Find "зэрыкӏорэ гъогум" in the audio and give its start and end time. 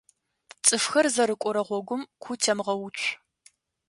1.15-2.01